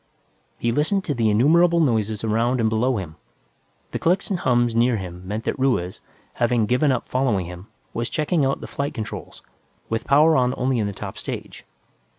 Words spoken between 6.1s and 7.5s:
having given up following